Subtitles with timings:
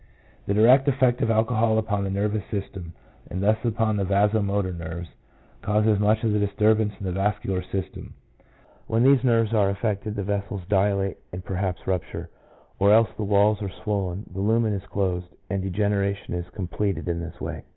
[0.47, 2.93] The direct effect of alcohol upon the nervous system,
[3.29, 5.09] and thus upon the vaso motor nerves,
[5.61, 8.15] causes much of the disturbance in the vascular system.
[8.87, 12.31] When these nerves are affected the vessels dilate and perhaps rupture,
[12.79, 17.19] or else the walls are swollen, the lumen is closed, and degeneration is completed in
[17.19, 17.61] this way.